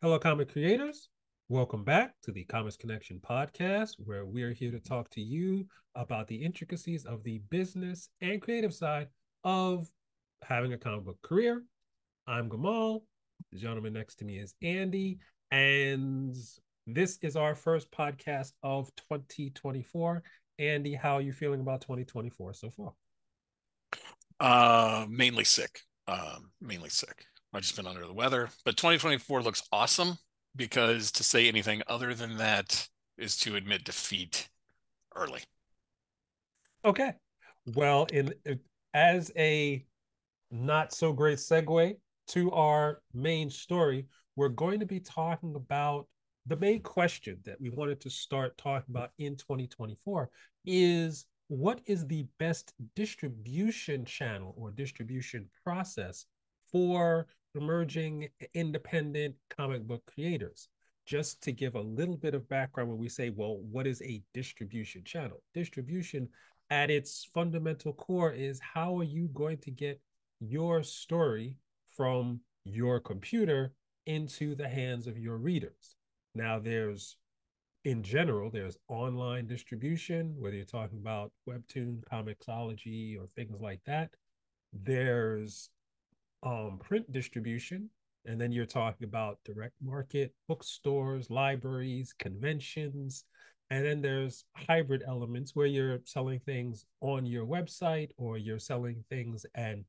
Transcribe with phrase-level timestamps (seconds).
[0.00, 1.10] Hello, comic creators.
[1.50, 5.66] Welcome back to the Comics Connection podcast, where we are here to talk to you
[5.94, 9.08] about the intricacies of the business and creative side
[9.44, 9.90] of
[10.40, 11.64] having a comic book career.
[12.26, 13.02] I'm Gamal.
[13.52, 15.18] The gentleman next to me is Andy.
[15.50, 16.34] And
[16.86, 20.22] this is our first podcast of 2024.
[20.58, 22.94] Andy, how are you feeling about 2024 so far?
[24.40, 25.80] Uh, mainly sick.
[26.08, 27.26] Um, mainly sick.
[27.54, 30.18] I've just been under the weather, but 2024 looks awesome
[30.56, 34.48] because to say anything other than that is to admit defeat
[35.14, 35.42] early.
[36.84, 37.12] Okay.
[37.74, 38.34] Well, in
[38.92, 39.84] as a
[40.50, 41.96] not so great segue
[42.28, 46.06] to our main story, we're going to be talking about
[46.46, 50.28] the main question that we wanted to start talking about in 2024
[50.66, 56.26] is what is the best distribution channel or distribution process
[56.70, 60.68] for emerging independent comic book creators.
[61.06, 64.22] Just to give a little bit of background when we say, well, what is a
[64.32, 65.42] distribution channel?
[65.52, 66.28] Distribution
[66.70, 70.00] at its fundamental core is how are you going to get
[70.40, 71.58] your story
[71.90, 73.74] from your computer
[74.06, 75.96] into the hands of your readers?
[76.34, 77.16] Now, there's
[77.84, 84.10] in general, there's online distribution, whether you're talking about Webtoon, Comixology, or things like that.
[84.72, 85.68] There's
[86.44, 87.90] um, print distribution,
[88.26, 93.24] and then you're talking about direct market, bookstores, libraries, conventions,
[93.70, 99.02] and then there's hybrid elements where you're selling things on your website or you're selling
[99.08, 99.84] things and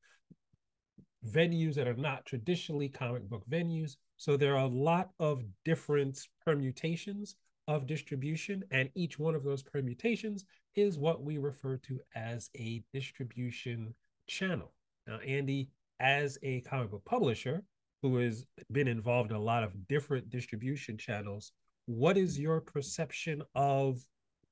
[1.30, 3.98] venues that are not traditionally comic book venues.
[4.18, 7.36] So there are a lot of different permutations
[7.68, 12.84] of distribution, and each one of those permutations is what we refer to as a
[12.94, 13.94] distribution
[14.28, 14.72] channel.
[15.08, 17.64] Now, Andy, as a comic book publisher
[18.02, 21.52] who has been involved in a lot of different distribution channels,
[21.86, 24.00] what is your perception of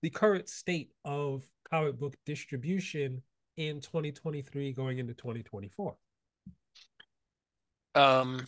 [0.02, 3.22] the current state of comic book distribution
[3.58, 5.96] in 2023 going into 2024?
[7.96, 8.46] Um,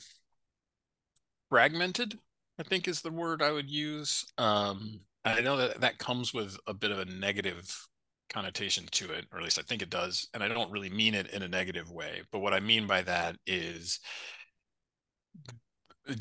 [1.50, 2.18] fragmented,
[2.60, 4.26] I think is the word I would use.
[4.38, 7.88] Um, I know that that comes with a bit of a negative
[8.30, 10.28] connotation to it, or at least I think it does.
[10.34, 12.22] And I don't really mean it in a negative way.
[12.32, 14.00] But what I mean by that is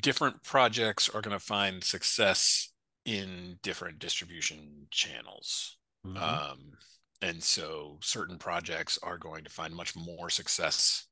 [0.00, 2.72] different projects are going to find success
[3.04, 5.76] in different distribution channels.
[6.06, 6.16] Mm-hmm.
[6.16, 6.72] Um,
[7.22, 11.06] and so certain projects are going to find much more success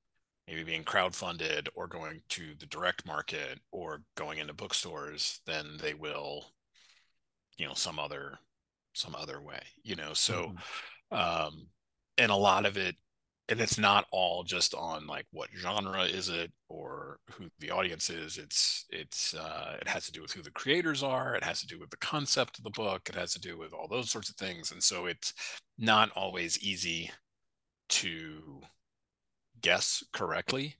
[0.49, 5.95] maybe being crowdfunded or going to the direct market or going into bookstores than they
[5.95, 6.45] will
[7.59, 8.39] you know some other
[8.95, 10.53] some other way you know so
[11.13, 11.17] mm-hmm.
[11.17, 11.67] um
[12.19, 12.97] and a lot of it
[13.49, 18.09] and it's not all just on like what genre is it or who the audience
[18.09, 21.61] is it's it's uh it has to do with who the creators are it has
[21.61, 24.11] to do with the concept of the book it has to do with all those
[24.11, 25.35] sorts of things and so it's
[25.79, 27.11] not always easy
[27.89, 28.61] to
[29.61, 30.75] guess correctly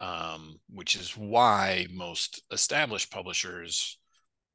[0.00, 3.98] um, which is why most established publishers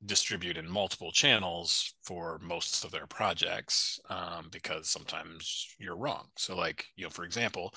[0.06, 6.28] distribute in multiple channels for most of their projects um, because sometimes you're wrong.
[6.38, 7.74] So, like, you know, for example,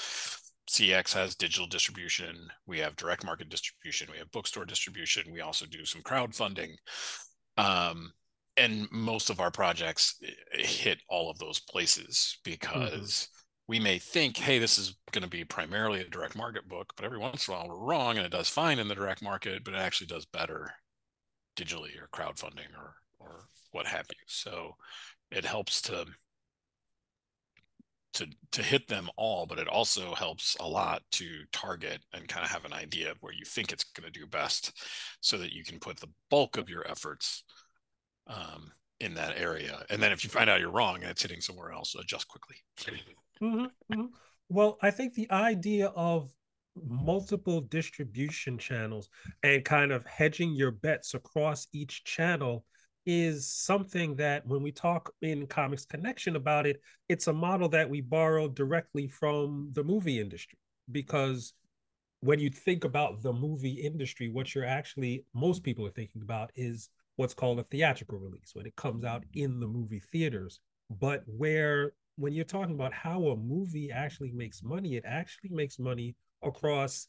[0.69, 5.65] CX has digital distribution, we have direct market distribution, we have bookstore distribution, we also
[5.67, 6.73] do some crowdfunding.
[7.56, 8.12] Um,
[8.59, 12.50] and most of our projects eh, hit all of those places mm-hmm.
[12.50, 13.62] because mm-hmm.
[13.69, 17.05] we may think, hey, this is going to be primarily a direct market book, but
[17.05, 19.65] every once in a while we're wrong and it does fine in the direct market,
[19.65, 20.71] but it actually does better
[21.58, 24.24] digitally or crowdfunding or or what have you.
[24.26, 24.76] So
[25.30, 26.06] it helps to
[28.14, 32.44] to to hit them all, but it also helps a lot to target and kind
[32.44, 34.72] of have an idea of where you think it's going to do best,
[35.20, 37.44] so that you can put the bulk of your efforts
[38.26, 39.84] um, in that area.
[39.90, 42.56] And then if you find out you're wrong and it's hitting somewhere else, adjust quickly.
[43.42, 44.06] Mm-hmm, mm-hmm.
[44.48, 46.30] Well, I think the idea of
[46.87, 49.09] multiple distribution channels
[49.43, 52.64] and kind of hedging your bets across each channel
[53.06, 57.88] is something that when we talk in comics connection about it it's a model that
[57.88, 60.58] we borrowed directly from the movie industry.
[60.93, 61.55] Because
[62.20, 66.50] when you think about the movie industry what you're actually most people are thinking about
[66.55, 70.61] is what's called a theatrical release when it comes out in the movie theaters.
[71.00, 75.79] But where when you're talking about how a movie actually makes money it actually makes
[75.79, 77.08] money across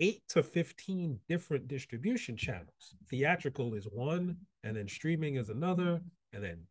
[0.00, 2.94] eight to 15 different distribution channels.
[3.08, 6.00] Theatrical is one, and then streaming is another.
[6.32, 6.62] And then,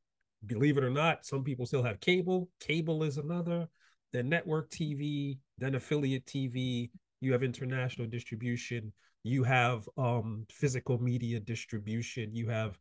[0.46, 2.50] believe it or not, some people still have cable.
[2.60, 3.68] Cable is another,
[4.14, 6.92] then network TV, then affiliate TV,
[7.22, 8.94] you have international distribution,
[9.24, 12.78] you have um physical media distribution, you have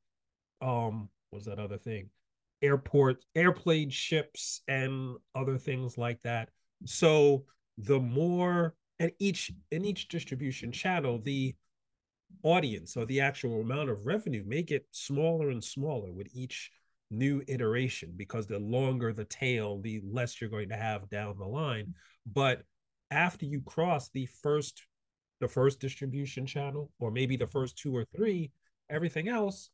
[0.60, 2.10] um what's that other thing?
[2.62, 6.50] Airport, airplane ships and other things like that.
[6.84, 7.44] So
[7.78, 11.54] the more and each in each distribution channel, the
[12.42, 16.70] audience or the actual amount of revenue may get smaller and smaller with each
[17.10, 21.44] new iteration because the longer the tail, the less you're going to have down the
[21.44, 21.94] line.
[22.26, 22.62] But
[23.10, 24.82] after you cross the first
[25.40, 28.52] the first distribution channel or maybe the first two or three,
[28.88, 29.70] everything else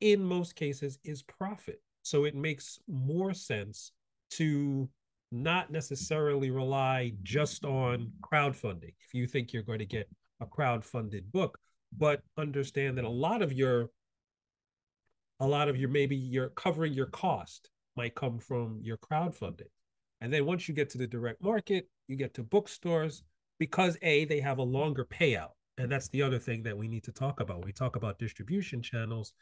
[0.00, 1.80] in most cases is profit.
[2.02, 3.92] So it makes more sense
[4.32, 4.88] to
[5.30, 8.94] not necessarily rely just on crowdfunding.
[9.06, 10.08] If you think you're going to get
[10.40, 11.58] a crowd-funded book,
[11.96, 13.90] but understand that a lot of your
[15.40, 19.70] a lot of your maybe you're covering your cost might come from your crowdfunding.
[20.20, 23.22] And then once you get to the direct market you get to bookstores
[23.58, 25.50] because a they have a longer payout.
[25.76, 27.64] And that's the other thing that we need to talk about.
[27.64, 29.32] We talk about distribution channels.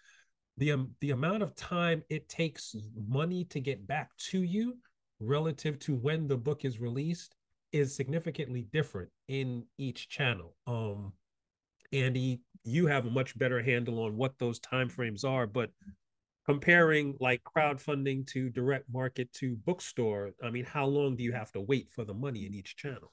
[0.59, 2.77] The um, the amount of time it takes
[3.09, 4.77] money to get back to you
[5.21, 7.35] relative to when the book is released
[7.73, 11.13] is significantly different in each channel um
[11.93, 15.71] Andy, you have a much better handle on what those timeframes are, but
[16.45, 21.53] comparing like crowdfunding to direct market to bookstore, I mean, how long do you have
[21.53, 23.13] to wait for the money in each channel?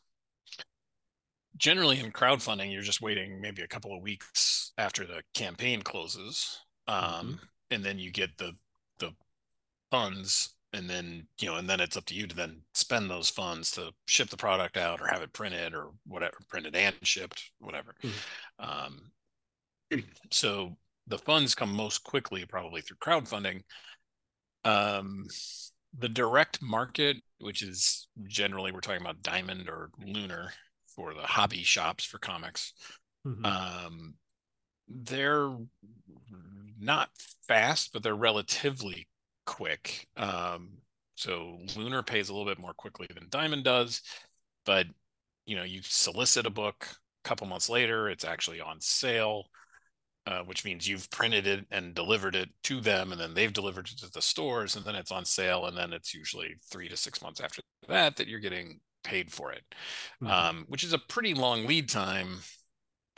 [1.55, 6.59] Generally, in crowdfunding, you're just waiting maybe a couple of weeks after the campaign closes,
[6.87, 7.33] um, mm-hmm.
[7.69, 8.53] and then you get the
[8.97, 9.11] the
[9.91, 13.29] funds and then you know and then it's up to you to then spend those
[13.29, 17.51] funds to ship the product out or have it printed or whatever printed and shipped
[17.59, 18.69] whatever mm-hmm.
[18.69, 20.75] um, so
[21.07, 23.61] the funds come most quickly probably through crowdfunding
[24.65, 25.25] um,
[25.97, 30.51] the direct market which is generally we're talking about diamond or lunar
[30.87, 32.73] for the hobby shops for comics
[33.25, 33.45] mm-hmm.
[33.45, 34.15] um,
[34.87, 35.55] they're
[36.79, 37.09] not
[37.47, 39.07] fast but they're relatively
[39.45, 40.07] quick.
[40.17, 40.77] Um,
[41.15, 44.01] so Lunar pays a little bit more quickly than Diamond does,
[44.65, 44.87] but
[45.45, 46.87] you know, you solicit a book
[47.25, 49.45] a couple months later, it's actually on sale,
[50.25, 53.89] uh, which means you've printed it and delivered it to them, and then they've delivered
[53.89, 56.97] it to the stores, and then it's on sale, and then it's usually three to
[56.97, 59.63] six months after that that you're getting paid for it,
[60.21, 60.27] mm-hmm.
[60.27, 62.39] um, which is a pretty long lead time.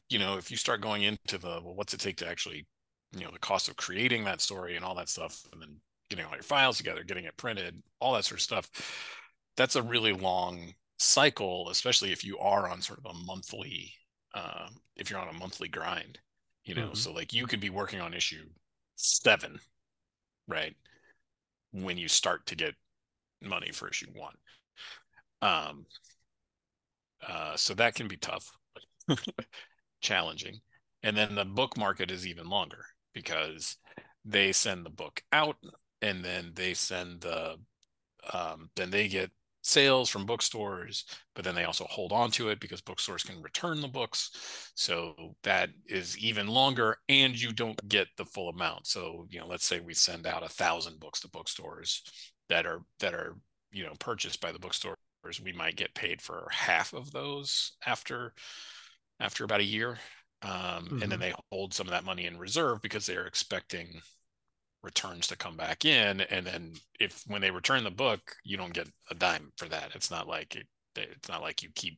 [0.10, 2.66] You know, if you start going into the well, what's it take to actually,
[3.12, 5.78] you know, the cost of creating that story and all that stuff, and then
[6.10, 8.70] getting all your files together, getting it printed, all that sort of stuff.
[9.58, 13.94] That's a really long cycle, especially if you are on sort of a monthly,
[14.34, 16.20] uh, if you're on a monthly grind,
[16.64, 16.88] you know.
[16.88, 16.96] Mm-hmm.
[16.96, 18.46] So like you could be working on issue
[18.96, 19.60] seven,
[20.48, 20.76] right,
[21.72, 22.76] when you start to get
[23.42, 24.36] money for issue one.
[25.42, 25.86] Um,
[27.28, 28.52] uh, so that can be tough,
[30.02, 30.60] challenging,
[31.04, 33.78] and then the book market is even longer because
[34.24, 35.58] they send the book out
[36.06, 37.56] and then they send the
[38.32, 39.32] um, then they get
[39.64, 43.82] sales from bookstores but then they also hold on to it because bookstores can return
[43.82, 49.26] the books so that is even longer and you don't get the full amount so
[49.32, 52.04] you know let's say we send out a thousand books to bookstores
[52.48, 53.36] that are that are
[53.72, 54.98] you know purchased by the bookstores
[55.44, 58.34] we might get paid for half of those after
[59.20, 59.98] after about a year
[60.44, 61.02] um, mm-hmm.
[61.02, 61.22] and then mm-hmm.
[61.22, 64.00] they hold some of that money in reserve because they're expecting
[64.86, 68.74] returns to come back in and then if when they return the book you don't
[68.74, 71.98] get a dime for that it's not like it, it's not like you keep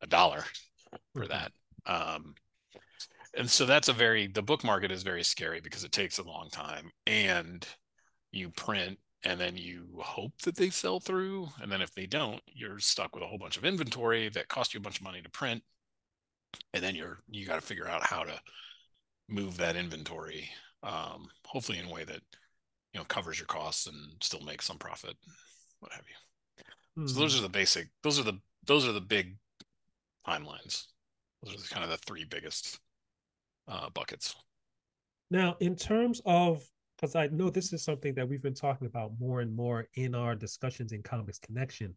[0.00, 0.44] a dollar
[1.12, 1.32] for mm-hmm.
[1.32, 1.52] that
[1.86, 2.34] um
[3.36, 6.22] and so that's a very the book market is very scary because it takes a
[6.22, 7.66] long time and
[8.30, 12.40] you print and then you hope that they sell through and then if they don't
[12.46, 15.20] you're stuck with a whole bunch of inventory that cost you a bunch of money
[15.20, 15.62] to print
[16.72, 18.38] and then you're you got to figure out how to
[19.28, 20.48] move that inventory
[20.82, 22.20] um, hopefully in a way that
[22.92, 25.16] you know covers your costs and still makes some profit,
[25.80, 27.02] what have you.
[27.02, 27.08] Mm-hmm.
[27.08, 27.40] So those hmm.
[27.40, 27.88] are the basic.
[28.02, 29.36] Those are the those are the big
[30.26, 30.86] timelines.
[31.42, 32.78] Those are the, kind of the three biggest
[33.68, 34.34] uh, buckets.
[35.30, 36.62] Now, in terms of
[36.96, 40.14] because I know this is something that we've been talking about more and more in
[40.14, 41.96] our discussions in Comics Connection.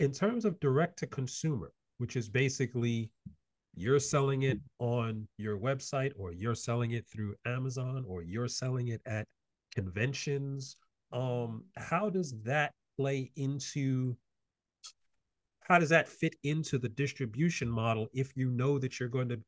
[0.00, 3.10] In terms of direct to consumer, which is basically
[3.78, 8.88] you're selling it on your website or you're selling it through Amazon or you're selling
[8.88, 9.26] it at
[9.74, 10.76] conventions
[11.12, 14.16] um how does that play into
[15.68, 19.38] how does that fit into the distribution model if you know that you're going to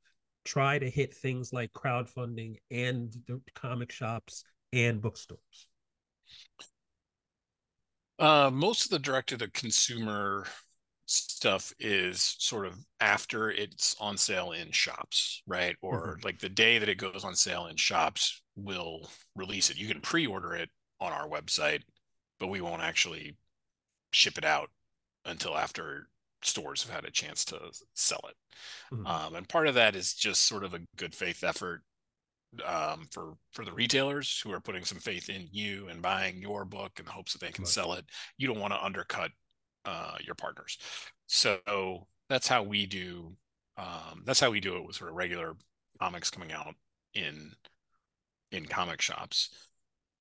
[0.44, 5.66] try to hit things like crowdfunding and the comic shops and bookstores?
[8.18, 10.46] Uh, most of the direct to the consumer
[11.10, 15.76] stuff is sort of after it's on sale in shops, right?
[15.82, 16.24] Or mm-hmm.
[16.24, 19.78] like the day that it goes on sale in shops, we'll release it.
[19.78, 21.82] You can pre-order it on our website,
[22.38, 23.36] but we won't actually
[24.12, 24.70] ship it out
[25.24, 26.06] until after
[26.42, 27.58] stores have had a chance to
[27.94, 28.36] sell it.
[28.94, 29.06] Mm-hmm.
[29.06, 31.82] Um, and part of that is just sort of a good faith effort
[32.64, 36.64] um, for for the retailers who are putting some faith in you and buying your
[36.64, 37.68] book in the hopes that they can right.
[37.68, 38.04] sell it.
[38.38, 39.30] You don't want to undercut
[39.84, 40.78] uh, your partners.
[41.26, 43.36] So that's how we do.
[43.76, 45.54] Um, that's how we do it with sort of regular
[45.98, 46.74] comics coming out
[47.14, 47.52] in
[48.52, 49.50] in comic shops.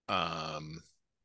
[0.07, 0.81] Um,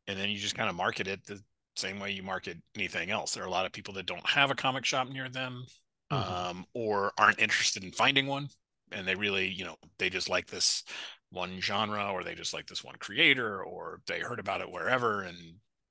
[0.07, 1.41] and then you just kind of market it the
[1.76, 3.35] same way you market anything else.
[3.35, 5.64] There are a lot of people that don't have a comic shop near them,
[6.12, 6.33] mm-hmm.
[6.33, 8.49] um, or aren't interested in finding one,
[8.93, 10.85] and they really, you know, they just like this
[11.31, 15.23] one genre, or they just like this one creator, or they heard about it wherever,
[15.23, 15.37] and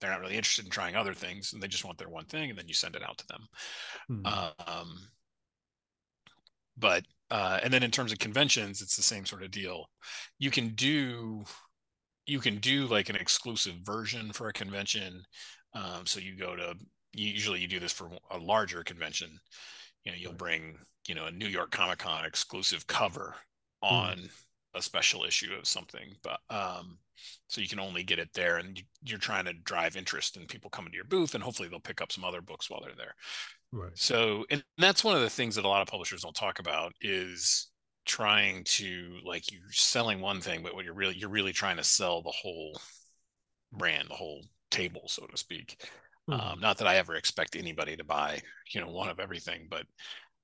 [0.04, 2.50] they're not really interested in trying other things, and they just want their one thing,
[2.50, 3.48] and then you send it out to them.
[4.12, 4.82] Mm-hmm.
[4.82, 4.98] Um,
[6.78, 9.86] but uh, and then in terms of conventions, it's the same sort of deal.
[10.40, 11.44] You can do
[12.26, 15.24] you can do like an exclusive version for a convention
[15.76, 16.76] um, so you go to
[17.14, 19.40] usually you do this for a larger convention.
[20.04, 23.36] You know, you'll bring you know a New York Comic Con exclusive cover
[23.82, 23.96] hmm.
[23.96, 24.30] on mm.
[24.76, 26.98] A special issue of something, but um,
[27.48, 30.48] so you can only get it there, and you, are trying to drive interest and
[30.48, 32.96] people coming to your booth, and hopefully they'll pick up some other books while they're
[32.98, 33.16] there.
[33.72, 33.92] Right.
[33.96, 36.94] So, and that's one of the things that a lot of publishers don't talk about
[37.02, 37.68] is
[38.06, 41.84] trying to like you're selling one thing, but what you're really you're really trying to
[41.84, 42.80] sell the whole
[43.72, 45.78] brand, the whole table, so to speak.
[46.30, 46.40] Mm-hmm.
[46.40, 48.42] Um, not that I ever expect anybody to buy,
[48.74, 49.86] you know, one of everything, but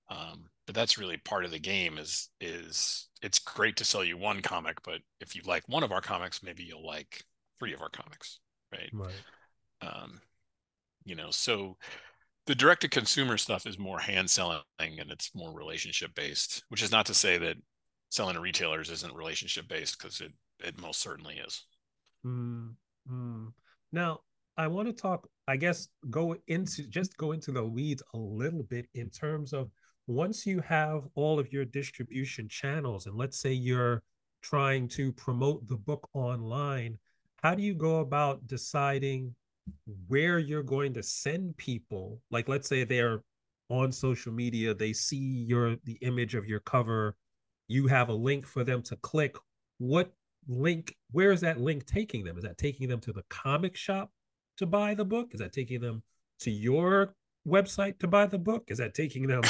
[0.10, 1.98] um, but that's really part of the game.
[1.98, 5.92] Is is it's great to sell you one comic, but if you like one of
[5.92, 7.24] our comics, maybe you'll like
[7.58, 8.40] three of our comics,
[8.72, 8.92] right?
[8.94, 9.12] Right.
[9.82, 10.22] Um,
[11.06, 11.76] you know, so
[12.46, 16.84] the direct to consumer stuff is more hand selling and it's more relationship based, which
[16.84, 17.56] is not to say that
[18.12, 20.34] selling to retailers isn't relationship based because it
[20.64, 21.64] it most certainly is.
[22.24, 23.48] Mm-hmm.
[23.92, 24.20] Now,
[24.56, 28.62] I want to talk, I guess, go into just go into the weeds a little
[28.62, 29.72] bit in terms of
[30.10, 34.02] once you have all of your distribution channels, and let's say you're
[34.42, 36.98] trying to promote the book online,
[37.44, 39.36] how do you go about deciding
[40.08, 42.20] where you're going to send people?
[42.32, 43.22] Like, let's say they're
[43.70, 47.16] on social media, they see your the image of your cover,
[47.68, 49.38] you have a link for them to click.
[49.78, 50.12] What
[50.48, 54.10] link where is that link taking them is that taking them to the comic shop
[54.58, 56.02] to buy the book is that taking them
[56.40, 57.14] to your
[57.48, 59.42] website to buy the book is that taking them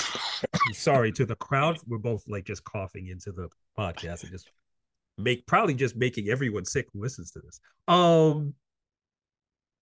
[0.74, 3.48] sorry to the crowd we're both like just coughing into the
[3.78, 4.50] podcast and just
[5.18, 7.60] make probably just making everyone sick who listens to this.
[7.88, 8.54] Um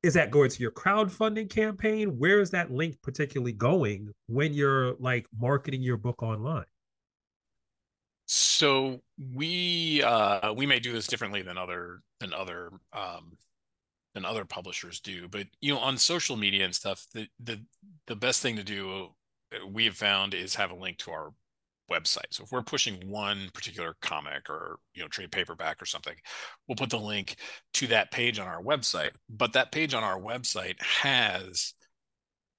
[0.04, 2.18] is that going to your crowdfunding campaign?
[2.18, 6.66] Where is that link particularly going when you're like marketing your book online?
[8.28, 9.02] So
[9.34, 13.38] we uh, we may do this differently than other than other um,
[14.14, 17.62] than other publishers do, but you know, on social media and stuff, the the
[18.08, 19.10] the best thing to do
[19.70, 21.32] we have found is have a link to our
[21.90, 22.32] website.
[22.32, 26.16] So if we're pushing one particular comic or you know trade paperback or something,
[26.68, 27.38] we'll put the link
[27.76, 29.12] to that page on our website.
[29.30, 31.74] But that page on our website has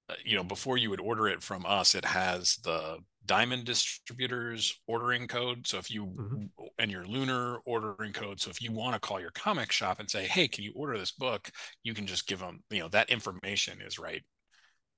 [0.09, 4.79] uh, you know before you would order it from us it has the diamond distributors
[4.87, 6.45] ordering code so if you mm-hmm.
[6.79, 10.09] and your lunar ordering code so if you want to call your comic shop and
[10.09, 11.51] say hey can you order this book
[11.83, 14.23] you can just give them you know that information is right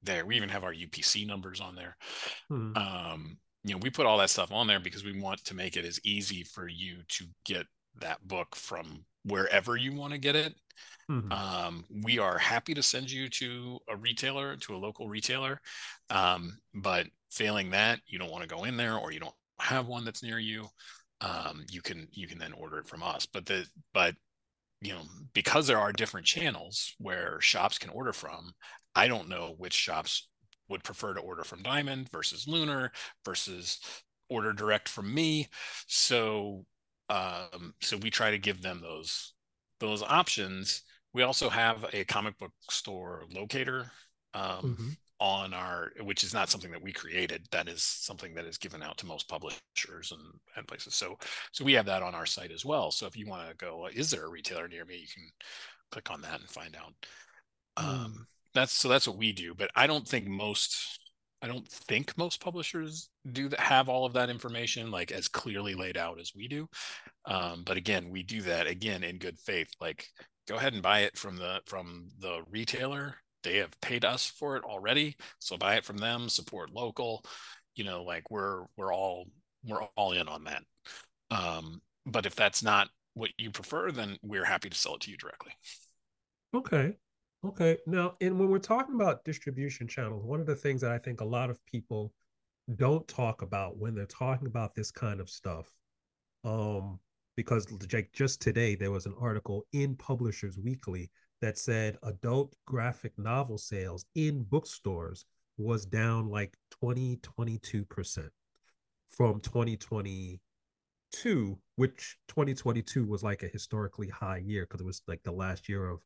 [0.03, 1.95] there we even have our upc numbers on there
[2.51, 2.77] mm-hmm.
[2.77, 5.77] um you know we put all that stuff on there because we want to make
[5.77, 7.65] it as easy for you to get
[7.99, 10.53] that book from wherever you want to get it
[11.11, 11.31] Mm-hmm.
[11.31, 15.59] Um, we are happy to send you to a retailer, to a local retailer.
[16.09, 19.87] Um, but failing that, you don't want to go in there or you don't have
[19.87, 20.67] one that's near you.
[21.19, 23.25] Um, you can you can then order it from us.
[23.25, 24.15] But the but
[24.81, 25.01] you know
[25.33, 28.51] because there are different channels where shops can order from,
[28.95, 30.27] I don't know which shops
[30.69, 32.91] would prefer to order from Diamond versus Lunar
[33.25, 33.79] versus
[34.29, 35.47] order direct from me.
[35.87, 36.65] So
[37.09, 39.33] um, so we try to give them those
[39.79, 40.83] those options
[41.13, 43.91] we also have a comic book store locator
[44.33, 44.89] um, mm-hmm.
[45.19, 47.45] on our, which is not something that we created.
[47.51, 50.21] That is something that is given out to most publishers and,
[50.55, 50.95] and places.
[50.95, 51.17] So,
[51.51, 52.91] so we have that on our site as well.
[52.91, 54.97] So if you want to go, is there a retailer near me?
[54.97, 55.29] You can
[55.91, 56.93] click on that and find out.
[57.77, 58.05] Mm.
[58.05, 59.53] Um, that's so that's what we do.
[59.55, 60.99] But I don't think most
[61.41, 65.73] I don't think most publishers do that have all of that information like as clearly
[65.73, 66.67] laid out as we do.
[67.25, 69.69] Um, but again, we do that again in good faith.
[69.79, 70.07] Like
[70.47, 74.57] go ahead and buy it from the from the retailer they have paid us for
[74.57, 77.23] it already so buy it from them support local
[77.75, 79.25] you know like we're we're all
[79.65, 80.63] we're all in on that
[81.31, 85.11] um but if that's not what you prefer then we're happy to sell it to
[85.11, 85.51] you directly
[86.53, 86.93] okay
[87.45, 90.97] okay now and when we're talking about distribution channels one of the things that i
[90.97, 92.13] think a lot of people
[92.75, 95.67] don't talk about when they're talking about this kind of stuff
[96.43, 96.99] um
[97.35, 101.09] because like just today there was an article in publishers weekly
[101.41, 105.25] that said adult graphic novel sales in bookstores
[105.57, 108.29] was down like 20 22%
[109.09, 115.31] from 2022 which 2022 was like a historically high year because it was like the
[115.31, 115.99] last year of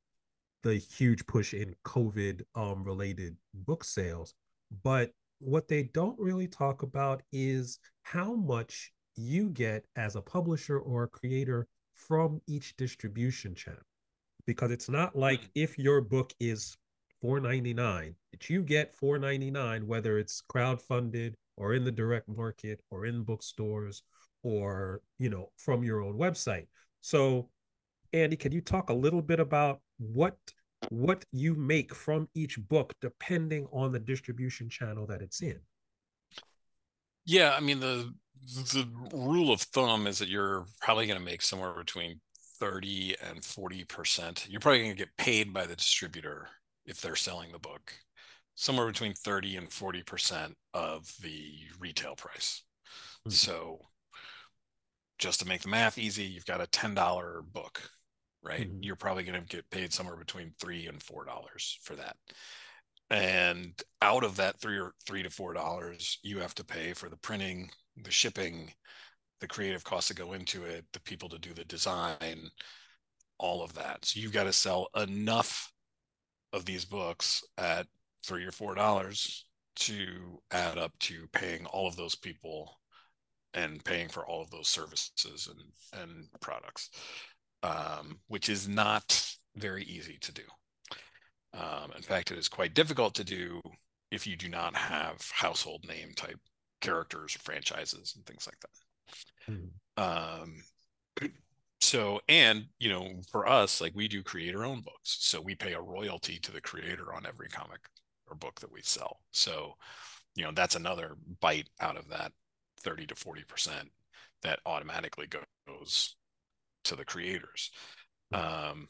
[0.65, 4.33] the huge push in covid um related book sales.
[4.83, 10.79] But what they don't really talk about is how much you get as a publisher
[10.79, 13.85] or a creator from each distribution channel.
[14.47, 15.49] Because it's not like mm.
[15.53, 16.75] if your book is
[17.21, 23.23] 499 that you get 499 whether it's crowdfunded or in the direct market or in
[23.23, 24.01] bookstores
[24.43, 26.67] or you know from your own website.
[27.01, 27.49] So
[28.15, 30.37] andy can you talk a little bit about what
[30.89, 35.59] what you make from each book depending on the distribution channel that it's in
[37.25, 38.13] yeah i mean the
[38.45, 42.19] the rule of thumb is that you're probably going to make somewhere between
[42.59, 44.47] 30 and 40%.
[44.49, 46.47] You're probably going to get paid by the distributor
[46.85, 47.93] if they're selling the book,
[48.55, 52.63] somewhere between 30 and 40% of the retail price.
[53.21, 53.31] Mm-hmm.
[53.31, 53.79] So
[55.17, 57.81] just to make the math easy, you've got a $10 book,
[58.45, 58.69] right?
[58.69, 58.83] Mm-hmm.
[58.83, 62.15] You're probably going to get paid somewhere between three and four dollars for that.
[63.09, 67.09] And out of that three or three to four dollars, you have to pay for
[67.09, 67.69] the printing,
[68.03, 68.71] the shipping,
[69.41, 72.49] the creative costs that go into it, the people to do the design,
[73.37, 74.05] all of that.
[74.05, 75.71] So you've got to sell enough
[76.53, 77.87] of these books at
[78.25, 82.79] three or four dollars to add up to paying all of those people
[83.53, 86.89] and paying for all of those services and and products,
[87.65, 90.43] um, which is not very easy to do.
[91.53, 93.61] Um, in fact, it is quite difficult to do
[94.11, 96.39] if you do not have household name type
[96.81, 99.53] characters or franchises and things like that.
[99.53, 100.43] Mm-hmm.
[100.43, 100.63] Um,
[101.81, 105.73] so, and you know, for us, like we do creator own books, so we pay
[105.73, 107.79] a royalty to the creator on every comic
[108.27, 109.19] or book that we sell.
[109.31, 109.75] So,
[110.35, 112.31] you know, that's another bite out of that
[112.81, 113.91] 30 to 40 percent
[114.43, 116.15] that automatically goes
[116.85, 117.71] to the creators.
[118.33, 118.69] Mm-hmm.
[118.71, 118.87] Um,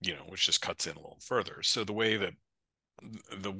[0.00, 1.62] you know, which just cuts in a little further.
[1.62, 2.34] So the way that
[3.40, 3.54] the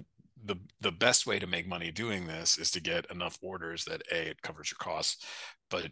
[0.44, 4.02] the the best way to make money doing this is to get enough orders that
[4.12, 5.24] a it covers your costs,
[5.70, 5.86] but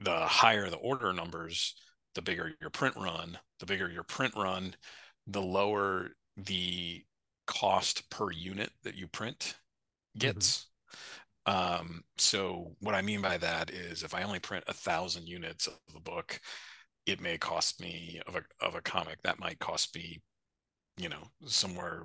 [0.00, 1.74] the higher the order numbers,
[2.14, 3.38] the bigger your print run.
[3.60, 4.74] The bigger your print run,
[5.26, 7.02] the lower the
[7.46, 9.56] cost per unit that you print
[10.18, 10.66] gets.
[11.46, 11.80] Mm-hmm.
[11.80, 15.66] Um, so what I mean by that is if I only print a thousand units
[15.66, 16.40] of a book,
[17.06, 20.22] it may cost me of a of a comic that might cost me,
[20.96, 22.04] you know, somewhere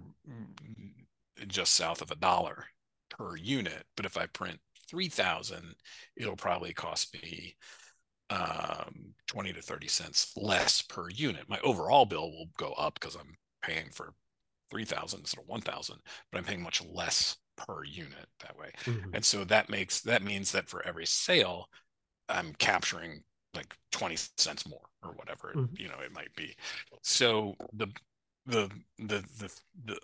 [1.47, 2.65] just south of a dollar
[3.09, 3.85] per unit.
[3.95, 4.59] But if I print
[4.89, 5.75] 3000
[6.17, 7.55] it'll probably cost me
[8.31, 13.15] um, 20 to 30 cents less per unit my overall bill will go up because
[13.15, 14.13] i'm paying for
[14.71, 15.95] 3000 instead of 1000
[16.31, 19.09] but i'm paying much less per unit that way mm-hmm.
[19.13, 21.67] and so that makes that means that for every sale
[22.29, 23.21] i'm capturing
[23.55, 25.73] like 20 cents more or whatever mm-hmm.
[25.75, 26.55] you know it might be
[27.01, 27.87] so the
[28.45, 29.99] the the the the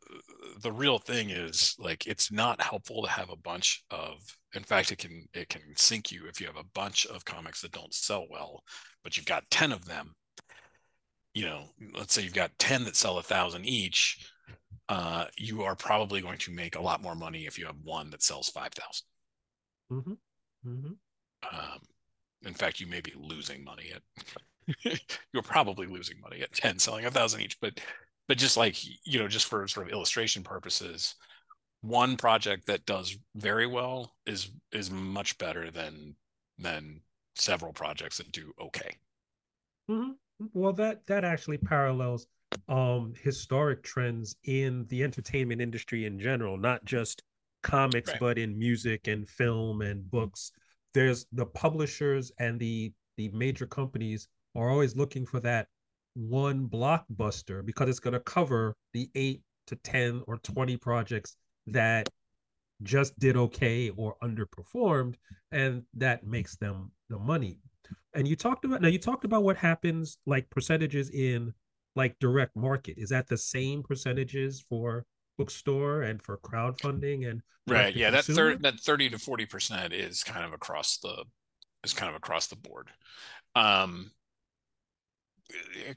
[0.62, 4.16] the real thing is like it's not helpful to have a bunch of
[4.54, 7.62] in fact it can it can sink you if you have a bunch of comics
[7.62, 8.64] that don't sell well
[9.04, 10.14] but you've got 10 of them
[11.34, 11.64] you know
[11.96, 14.32] let's say you've got 10 that sell a thousand each
[14.88, 18.12] uh, you are probably going to make a lot more money if you have one
[18.12, 19.06] that sells 5000
[19.92, 20.12] mm-hmm.
[20.70, 21.56] mm-hmm.
[21.56, 21.80] um,
[22.46, 24.02] in fact you may be losing money at
[25.34, 27.80] you're probably losing money at 10 selling a thousand each but
[28.28, 31.16] but just like you know just for sort of illustration purposes
[31.82, 36.16] one project that does very well is is much better than
[36.58, 37.02] than
[37.36, 38.96] several projects that do okay
[39.90, 40.12] mm-hmm.
[40.54, 42.28] well that that actually parallels
[42.70, 47.22] um historic trends in the entertainment industry in general not just
[47.62, 48.20] comics right.
[48.20, 50.52] but in music and film and books
[50.96, 55.68] there's the publishers and the the major companies are always looking for that
[56.16, 61.36] one blockbuster because it's going to cover the eight to 10 or 20 projects
[61.68, 62.10] that
[62.84, 65.16] just did okay or underperformed
[65.52, 67.60] and that makes them the money.
[68.14, 71.54] And you talked about now you talked about what happens like percentages in
[71.98, 72.96] like direct market.
[72.98, 75.06] Is that the same percentages for
[75.38, 80.24] bookstore and for crowdfunding and right yeah that third that 30 to 40 percent is
[80.24, 81.26] kind of across the
[81.84, 82.90] is kind of across the board.
[83.56, 84.12] Um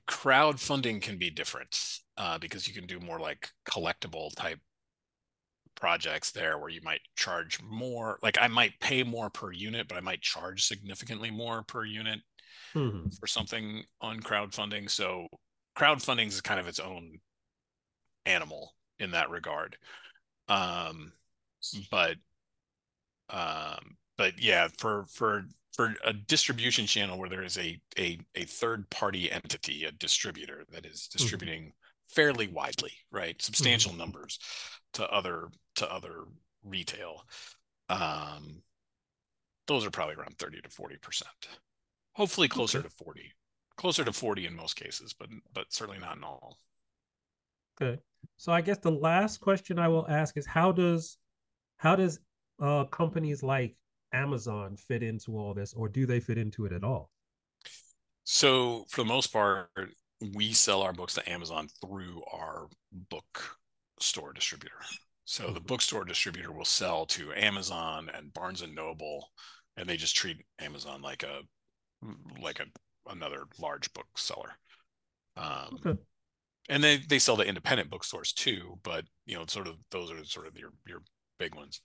[0.07, 4.59] crowdfunding can be different uh, because you can do more like collectible type
[5.75, 9.97] projects there where you might charge more like i might pay more per unit but
[9.97, 12.21] i might charge significantly more per unit
[12.75, 13.09] mm-hmm.
[13.09, 14.91] for something on crowdfunding.
[14.91, 15.29] So
[15.77, 17.19] crowdfunding is kind of its own
[18.27, 19.77] animal in that regard
[20.49, 21.13] um
[21.91, 22.17] but
[23.31, 28.45] um but yeah for for for a distribution channel where there is a a, a
[28.45, 31.19] third party entity a distributor that is mm-hmm.
[31.19, 32.15] distributing mm-hmm.
[32.15, 34.01] fairly widely right substantial mm-hmm.
[34.01, 34.39] numbers
[34.93, 36.25] to other to other
[36.65, 37.23] retail
[37.89, 38.63] um
[39.67, 41.49] those are probably around 30 to 40 percent
[42.13, 42.89] hopefully closer okay.
[42.89, 43.33] to 40
[43.77, 46.57] closer to 40 in most cases but but certainly not in all
[47.81, 48.01] okay
[48.37, 51.19] so i guess the last question i will ask is how does
[51.77, 52.19] how does
[52.61, 53.77] uh companies like
[54.13, 57.11] amazon fit into all this or do they fit into it at all
[58.25, 59.69] so for the most part
[60.35, 62.69] we sell our books to amazon through our
[63.11, 63.59] book
[64.01, 64.77] store distributor.
[65.25, 65.67] So the mm-hmm.
[65.67, 69.29] bookstore distributor will sell to Amazon and Barnes and Noble,
[69.77, 71.41] and they just treat Amazon like a
[72.41, 72.67] like a
[73.11, 74.53] another large bookseller.
[75.37, 76.01] Um, okay.
[76.69, 80.23] And they they sell to independent bookstores too, but you know, sort of those are
[80.25, 81.03] sort of your your
[81.39, 81.81] big ones.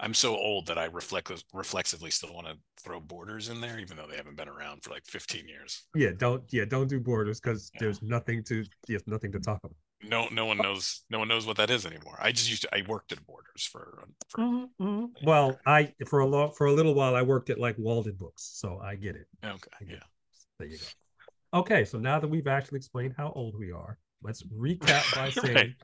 [0.00, 3.96] I'm so old that I reflect reflexively still want to throw borders in there, even
[3.96, 5.84] though they haven't been around for like 15 years.
[5.94, 7.80] Yeah, don't yeah, don't do borders because yeah.
[7.80, 9.76] there's nothing to there's nothing to talk about
[10.08, 12.74] no no one knows no one knows what that is anymore i just used to
[12.74, 14.84] i worked at borders for, for mm-hmm.
[14.84, 15.26] mm-hmm.
[15.26, 18.50] well i for a long for a little while i worked at like walden books
[18.54, 20.02] so i get it okay get yeah it.
[20.58, 24.42] there you go okay so now that we've actually explained how old we are let's
[24.44, 25.74] recap by saying right.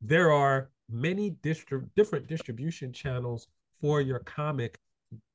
[0.00, 3.46] there are many distri- different distribution channels
[3.80, 4.78] for your comic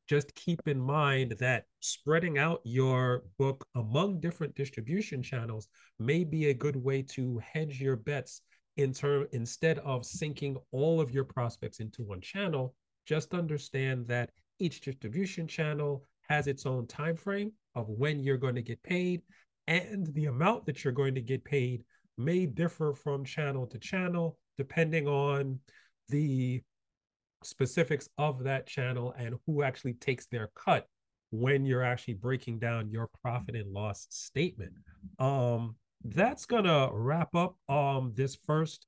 [0.07, 5.67] just keep in mind that spreading out your book among different distribution channels
[5.99, 8.41] may be a good way to hedge your bets
[8.77, 12.75] in term instead of sinking all of your prospects into one channel
[13.05, 18.55] just understand that each distribution channel has its own time frame of when you're going
[18.55, 19.21] to get paid
[19.67, 21.83] and the amount that you're going to get paid
[22.17, 25.59] may differ from channel to channel depending on
[26.09, 26.61] the
[27.43, 30.87] specifics of that channel and who actually takes their cut
[31.31, 34.71] when you're actually breaking down your profit and loss statement.
[35.19, 38.85] Um, that's gonna wrap up um this first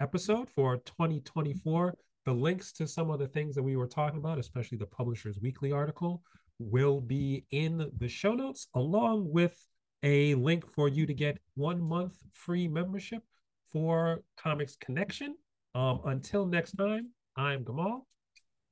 [0.00, 1.94] episode for 2024.
[2.24, 5.38] The links to some of the things that we were talking about, especially the Publishers
[5.42, 6.22] Weekly article,
[6.58, 9.56] will be in the show notes, along with
[10.02, 13.22] a link for you to get one month free membership
[13.72, 15.36] for Comics Connection.
[15.74, 18.02] Um, until next time, I'm Gamal.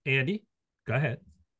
[0.06, 0.44] Andy,
[0.86, 1.18] go ahead.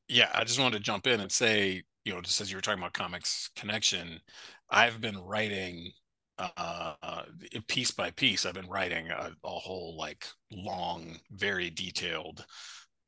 [0.08, 2.62] Yeah, I just wanted to jump in and say, you know, just as you were
[2.62, 4.20] talking about Comics Connection,
[4.68, 5.92] I've been writing
[6.38, 7.22] uh, uh,
[7.68, 8.44] piece by piece.
[8.44, 12.44] I've been writing a, a whole like long, very detailed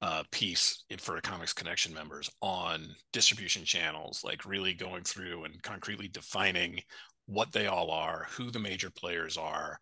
[0.02, 6.08] uh, piece for Comics Connection members on distribution channels, like really going through and concretely
[6.08, 6.80] defining
[7.26, 9.78] what they all are, who the major players are,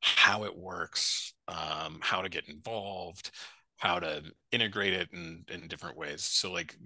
[0.00, 3.30] how it works, um, how to get involved,
[3.80, 6.22] how to integrate it in, in different ways.
[6.22, 6.76] So like,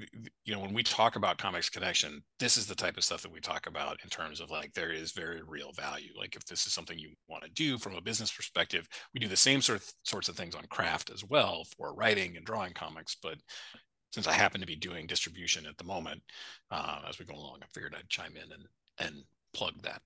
[0.44, 3.32] you know, when we talk about Comics Connection, this is the type of stuff that
[3.32, 6.12] we talk about in terms of like, there is very real value.
[6.16, 9.26] Like if this is something you want to do from a business perspective, we do
[9.26, 12.74] the same sort of sorts of things on craft as well for writing and drawing
[12.74, 13.16] comics.
[13.20, 13.38] But
[14.12, 16.22] since I happen to be doing distribution at the moment,
[16.70, 18.64] uh, as we go along, I figured I'd chime in and,
[19.00, 20.00] and plug that.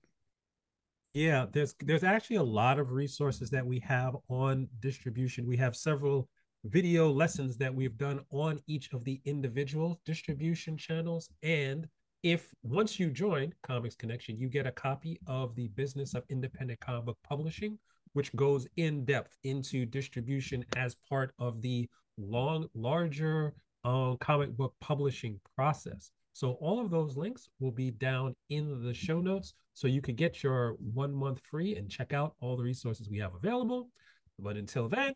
[1.13, 5.45] Yeah, there's there's actually a lot of resources that we have on distribution.
[5.45, 6.27] We have several
[6.65, 11.29] video lessons that we've done on each of the individual distribution channels.
[11.43, 11.87] And
[12.23, 16.79] if once you join Comics Connection, you get a copy of the business of independent
[16.81, 17.79] comic book publishing,
[18.13, 23.53] which goes in depth into distribution as part of the long, larger
[23.85, 26.11] uh, comic book publishing process.
[26.33, 29.53] So all of those links will be down in the show notes.
[29.73, 33.19] So you can get your one month free and check out all the resources we
[33.19, 33.89] have available.
[34.37, 35.13] But until then,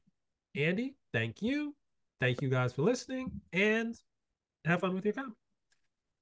[0.56, 1.76] Andy, thank you.
[2.19, 3.95] Thank you guys for listening and
[4.65, 5.42] have fun with your comments.